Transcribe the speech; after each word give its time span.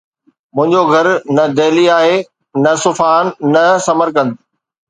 منهنجو 0.55 0.81
گهر 0.91 1.07
نه 1.35 1.43
دهلي 1.57 1.85
آهي 1.97 2.17
نه 2.63 2.71
صفحان 2.83 3.25
نه 3.53 3.63
سمرقند 3.85 4.33